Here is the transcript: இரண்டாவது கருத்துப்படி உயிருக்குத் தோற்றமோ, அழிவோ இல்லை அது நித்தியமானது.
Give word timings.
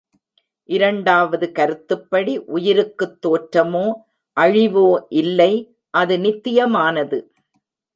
இரண்டாவது 0.69 1.51
கருத்துப்படி 1.51 2.37
உயிருக்குத் 2.37 3.25
தோற்றமோ, 3.25 3.85
அழிவோ 4.37 5.05
இல்லை 5.09 5.53
அது 5.89 6.17
நித்தியமானது. 6.17 7.19